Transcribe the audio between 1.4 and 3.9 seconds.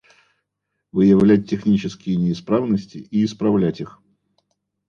технические неисправности и исправлять